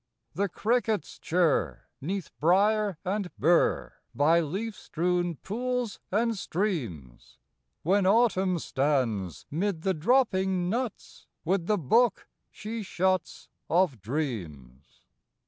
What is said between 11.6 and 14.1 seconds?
the book, she shuts, Of